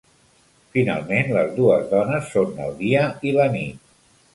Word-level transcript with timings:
Finalment, 0.77 1.29
les 1.37 1.53
dues 1.59 1.85
dones 1.95 2.35
són 2.39 2.67
el 2.69 2.77
dia 2.85 3.09
i 3.33 3.39
la 3.41 3.51
nit. 3.61 3.91